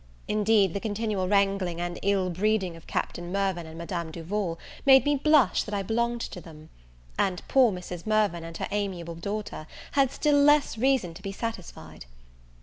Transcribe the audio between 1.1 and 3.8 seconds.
wrangling and ill breeding of Captain Mirvan and